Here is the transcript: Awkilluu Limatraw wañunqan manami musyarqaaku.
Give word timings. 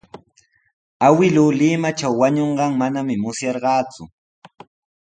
Awkilluu 1.07 1.43
Limatraw 1.59 2.15
wañunqan 2.21 2.71
manami 2.79 3.15
musyarqaaku. 3.23 4.03